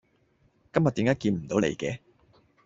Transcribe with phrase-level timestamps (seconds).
[0.73, 1.99] 今日點解見唔到你嘅